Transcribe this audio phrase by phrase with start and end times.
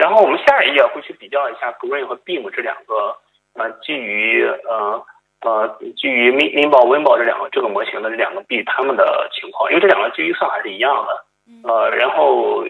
[0.00, 3.18] 然后我们下一页会去比较一下 Green 和 Beam 这两个
[3.52, 5.04] 呃基于呃
[5.42, 11.26] 呃基于 Min Min 宝 Win 宝这两个这个模型的这两个币它们的情况，因为这两个基于算法是一样的。
[11.68, 12.64] 呃，然后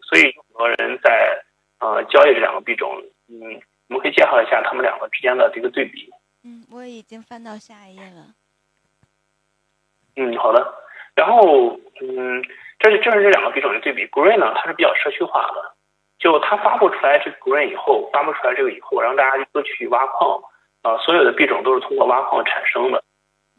[0.00, 1.40] 所以很多人在
[1.78, 6.10] 呃交易这两个币种，嗯，我们可以介绍一下它们两个之间的这个对比。
[6.42, 8.34] 嗯，我已经翻到下一页了。
[10.16, 10.74] 嗯，好的。
[11.14, 12.42] 然后嗯，
[12.80, 14.04] 这是这是这两个币种的对比。
[14.08, 15.74] Green 呢，它是比较社区化的。
[16.22, 20.40] 就它发布出来这个 Green 以后，发布出来这个以后，让大家都去挖矿
[20.82, 23.02] 啊，所有的币种都是通过挖矿产生的，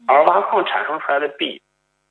[0.08, 1.62] 而挖矿产生出来的币，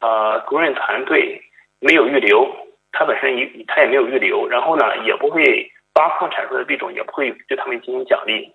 [0.01, 1.41] 呃，Green 团队
[1.81, 2.47] 没有预留，
[2.93, 8.53] 它本身也它也没有预留，然后呢，也不会挖矿产出来的币种也不会对他们进行奖励，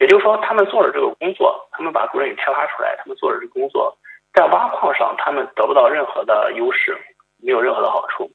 [0.00, 3.96] 也就是说，他们做了这个工作，他们把 Green 开发出来，他们做了这个工作，
[4.34, 6.98] 在挖矿上他们得不到任何的优势，
[7.40, 8.28] 没有任何的好处。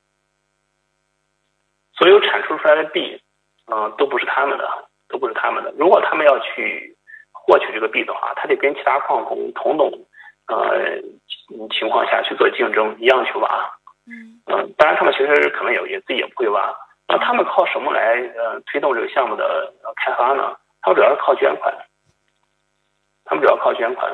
[2.01, 3.21] 所有产出出来的币，
[3.71, 4.67] 嗯，都不是他们的，
[5.07, 5.71] 都不是他们的。
[5.77, 6.97] 如果他们要去
[7.31, 9.87] 获取这个币的话，他得跟其他矿工同等，
[10.47, 10.99] 呃，
[11.69, 13.69] 情况下去做竞争，一样去挖。
[14.07, 14.41] 嗯。
[14.47, 16.75] 嗯，当然他们其实可能也也自己也不会挖。
[17.07, 20.57] 那他们靠什么来呃推动这个项目的开发呢？
[20.81, 21.71] 他们主要是靠捐款。
[23.25, 24.11] 他们主要靠捐款。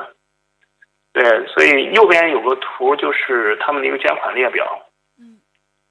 [1.14, 4.84] 对，所以右边有个图，就是他们的一个捐款列表。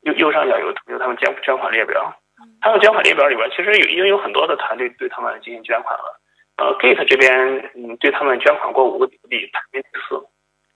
[0.07, 2.15] 右右上角有有他们捐捐款列表，
[2.61, 6.19] 他们捐款列表里边其实有已经有很多的团队对他们进行捐款了。
[6.55, 10.25] 呃，Gate 这边嗯对他们捐款过五个比特币，排名第四。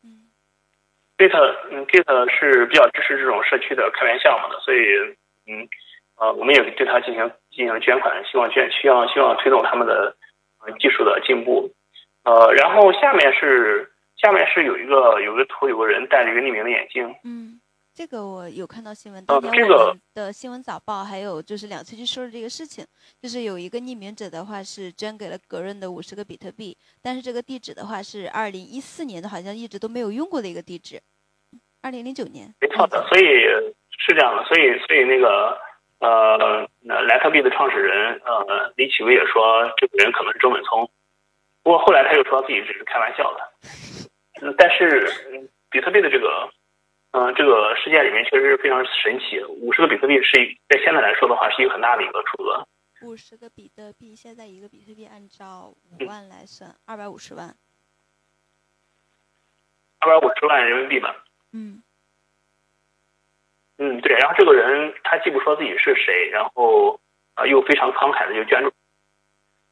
[0.04, 0.28] 嗯
[1.18, 4.80] ，Gate 嗯 Gate 是比较支持这种社区的开源项目的，所以
[5.48, 5.68] 嗯
[6.20, 10.16] 呃我们也对他进行进行捐款，希望捐希望希望推动他们的
[10.66, 11.72] 呃技术的进步。
[12.24, 17.16] 呃，然后下面是下面是有一个有个图，有个人戴着一个匿名的眼镜。
[17.24, 17.50] 嗯。
[17.94, 22.86] 这个我有看到新闻，当天我们的新闻早报还有就是两次去说了这个事情，
[23.22, 31.02] 就是有一个匿名者的话是捐给了格润的五十个比特币，但是这个地址的话是二零一四年的，好像一直都没有用过的一个地址，
[31.81, 32.53] 二零零九年。
[32.62, 33.24] 没错的，所以
[34.00, 35.59] 是这样的，所以所以那个
[36.00, 36.66] 呃，
[37.03, 40.90] 莱特币的创始人呃李启威也说这个人可能是周本聪，
[41.62, 43.52] 不过后来他又说自己只是开玩笑的，
[44.47, 46.50] 嗯，但是比特币的这个。
[47.11, 49.44] 嗯，这个世界里面确实是非常神奇。
[49.44, 50.31] 五十个比特币是
[50.69, 52.66] 在现在来说的话，是一个很大的一个数额。
[53.01, 57.53] 五十个比特币，现在一个比特币按照五万来算，二百五十万。
[59.99, 61.16] 二百五十万人民币吧。
[61.51, 61.83] 嗯。
[63.78, 64.16] 嗯，对。
[64.17, 66.99] 然后这个人他既不说自己是谁，然后
[67.33, 68.72] 啊又非常慷慨的就捐助。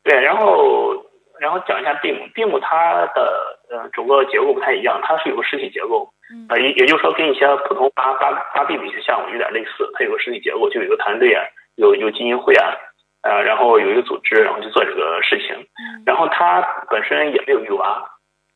[0.04, 1.06] 对，然后
[1.40, 6.12] 然后讲一下 BIM，BIM 它的呃整个结构不太一样，它是有个实体结构。
[6.48, 11.44] 啊，也也就是说，跟一些普通发发发币的一些项目有点类似，它有个实体结构，就有一个团队啊，
[11.76, 12.76] 有有基金会啊，
[13.24, 15.66] 呃，然后有一个组织，然后去做这个事情。
[16.06, 18.06] 然后它本身也没有预挖，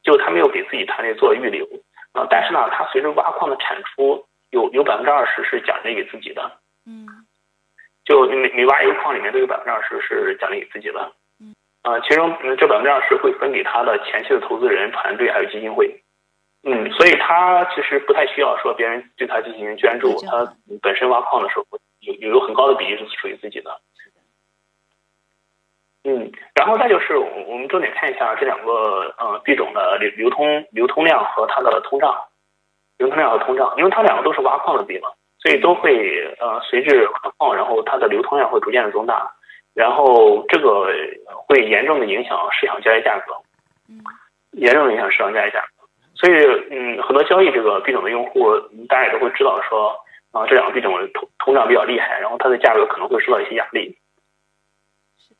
[0.03, 1.65] 就它没有给自己团队做预留
[2.11, 2.27] 啊。
[2.29, 6.59] 但是呢，它随着挖矿的产出，有有百分之二十是奖励给自己的。
[6.85, 7.07] 嗯。
[8.05, 11.13] 就每每挖一个矿里面都有百分之二十是奖励给自己的。
[11.83, 11.93] 嗯。
[11.93, 16.01] 啊，其中这百分之二十会分给他的前期的投资人、团队还有基金会。
[16.63, 21.65] 嗯，所以他其实不太需要说别人对他进行捐助，他本身挖矿的时候
[21.99, 23.81] 有有有很高的比例是属于自己的。
[26.05, 32.27] 嗯，然后再就是我们重点看一下这两个呃币种的流流通流通量和它的通胀，
[32.97, 39.33] 流通量和通胀，因为它两个都是挖矿的币嘛，所以都会呃随着挖矿，然后它的流通量会逐渐的增大，
[39.73, 40.87] 然后这个
[41.47, 43.33] 会严重的影响市场交易价格，
[44.51, 45.67] 严重的影响市场交易价格。
[46.15, 46.33] 所以，
[46.69, 48.55] 嗯，很多交易这个币种的用户，
[48.87, 49.99] 大家也都会知道说，
[50.31, 53.97] 啊，这两个币种通通胀比较厉害，然后它的价格可能会受到一些压力。
[55.17, 55.39] 是的。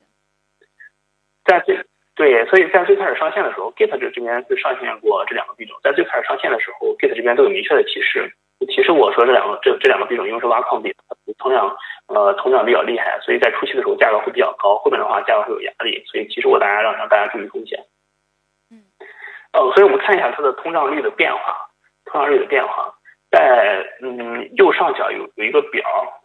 [1.45, 1.79] 在最
[2.16, 8.33] 对，所以在最开始上线的时候，Git 这这边是上线过这两个币种，在最开始上线的时候，Git 这边都有明确的提示，
[8.66, 10.96] 提示我说这两个这这两个币种因为是挖矿币，
[11.38, 11.75] 通胀
[12.07, 17.85] 呃通胀比较厉害，所以在初期的时候价格会比较高，后面的话价格会有压力，所以提示我大家让让大家注意风险。
[19.52, 21.70] 呃，所以我们看一下它的通胀率的变化，
[22.05, 22.96] 通胀率的变化，
[23.29, 26.23] 在嗯右上角有有一个表，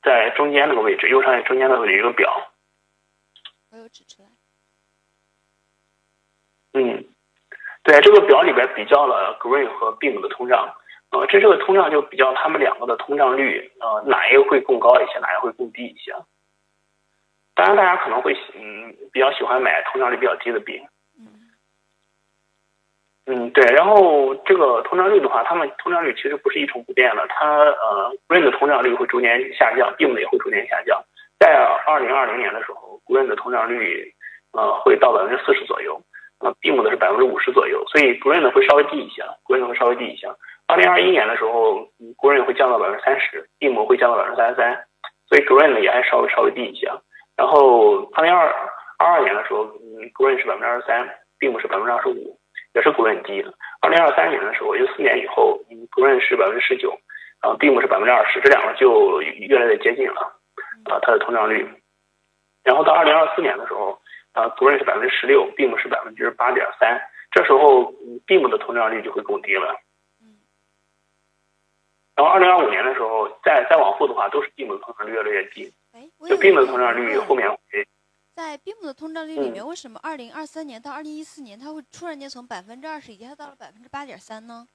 [0.00, 2.52] 在中间那个位置，右上角中间那个有一个表，
[3.72, 4.28] 我有指出来。
[6.74, 7.04] 嗯，
[7.82, 10.76] 对，这个表里边比较了 Green 和 Beam 的通胀，
[11.10, 16.12] 呃，这这个通胀就比较他们两个的通胀率，呃，哪一个会更高一些，哪一个会更低一些？
[17.54, 20.80] 当然，大家可能会嗯比较喜欢买通胀率比较低的币。
[23.30, 31.02] 嗯，对，然后这个通胀率的话，他们通胀率其实不是一成不变的，它呃 g r e n 的通胀率会逐年下降，并的也会逐年下降。
[31.38, 31.54] 在
[31.86, 34.14] 二零二零年的时候 g r e n 的通胀率
[34.52, 36.00] 呃会到百分之四十左右，
[36.40, 40.28] 呃，Beam 的是百分之五十左右，所以 g r e n 的会稍微低一些，Green 会稍微低一些。
[40.68, 41.88] 二零二一年的时候
[42.18, 44.84] ，Green 会降到百分之三十，Beam 会降到百分之三十三，
[45.26, 46.92] 所以 Green 呢也还稍微稍微低一些。
[47.36, 48.46] 然后二零二
[48.98, 51.08] 二二年的时候，嗯，Green 是百分之二十三
[51.40, 52.38] ，Beam 是百分之二十五，
[52.74, 53.42] 也是 Green 低。
[53.80, 55.58] 二零二三年的时候，就四年以后
[55.96, 56.90] ，Green 是百分之十九，
[57.42, 60.20] 然后 Beam 是百分之二十，这两个就越来越接近了，
[60.84, 61.66] 啊，它的通胀率。
[62.62, 63.98] 然后到二零二四年的时候，
[64.34, 67.00] 啊，Green 是百分之十六，Beam 是百分之八点三，
[67.30, 67.90] 这时候
[68.26, 69.74] Beam 的通胀率就会更低了。
[72.18, 75.72] 然后二零二五年的时候，再再往后的话，都是 Beam 的通胀率越来越低。
[75.92, 77.86] 哎，就 Beam 的通胀率后面会
[78.34, 84.66] 在 Beam 的通胀率里面，为什么二零二三年到二零一四年，它会突然间从百分之二十一下到了百分之八点三呢？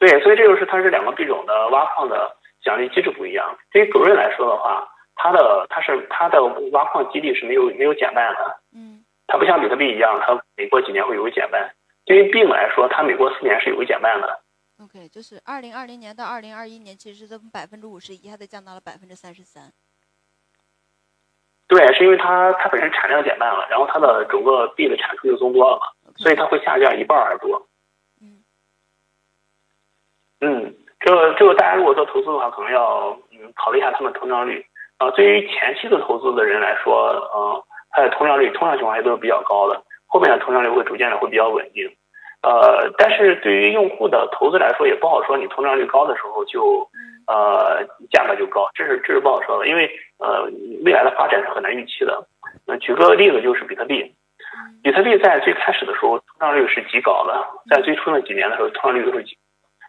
[0.00, 3.56] 对，所以这就是它是两个币种的挖矿的奖励机制不一样。
[3.70, 6.42] 对于 Green 来说的话，它的它是它的
[6.72, 8.58] 挖矿基地是没有没有减半的。
[8.74, 9.04] 嗯。
[9.28, 11.72] 它不像比特币一样，它每过几年会有个减半。
[12.04, 14.40] 对于 Beam 来说，它每过四年是有个减半的。
[14.80, 19.72] OK，就是二零二零年到二零二一年，其实是从百分之五十一下子降到了百分之三十三。
[21.66, 27.68] 对，是因为它它本身产量减半了，然后它的整个币的产出就增多了嘛，所以它会下降一半还多。
[28.20, 28.44] 嗯。
[30.40, 34.64] 嗯，这个这个大家如果做投资的话，可能要嗯考虑一下它们通胀率
[34.98, 35.10] 啊。
[35.10, 41.96] 对于前期的投资的人来说，嗯，它的通胀率通常情况下都是比较高的，后面的通胀率会逐渐的会比较稳定。
[42.40, 46.88] 呃，但是对于用户的投资来说，也不好说你通胀率高的时候就，
[47.26, 50.48] 呃，价格就高，这是这是不好说的，因为呃，
[50.84, 52.28] 未来的发展是很难预期的。
[52.64, 54.14] 那举个例子就是比特币，
[54.82, 59.36] 比特币在最开始的时候通胀率是极高的，在最初那几年的时候通胀率都是极，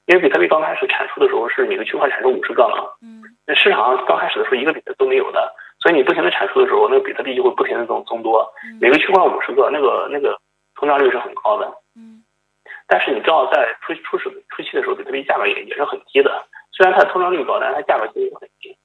[0.07, 10.38] 因为比特币刚开始产出的时候是每个区块产出五十个嘛，嗯，那市场上刚开始的时候一个比特都没有的，所以你不停的产出的时候，那个比特币就会不停的增增多，每个区块五十个，那个那个
[10.75, 11.72] 通胀率是很高的。
[12.90, 16.44] 但是你知道，在初初始初期的时候，比特币价格也也是很低的。
[16.72, 18.76] 虽然它的通胀率高，但是它价格其实也很低。